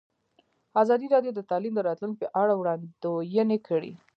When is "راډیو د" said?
1.13-1.41